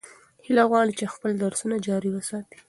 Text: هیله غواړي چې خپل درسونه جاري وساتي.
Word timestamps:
هیله 0.45 0.63
غواړي 0.69 0.91
چې 0.99 1.11
خپل 1.13 1.31
درسونه 1.43 1.75
جاري 1.87 2.09
وساتي. 2.13 2.57